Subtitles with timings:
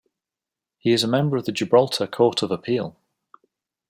[0.79, 2.97] He is a member of the Gibraltar Court of Appeal.